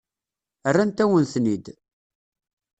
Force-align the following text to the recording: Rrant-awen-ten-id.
Rrant-awen-ten-id. 0.73 1.65